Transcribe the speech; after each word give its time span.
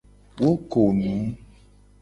Wo 0.41 0.49
ko 0.71 0.81
nu. 0.99 1.13